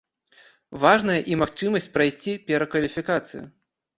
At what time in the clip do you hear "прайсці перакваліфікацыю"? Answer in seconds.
1.97-3.43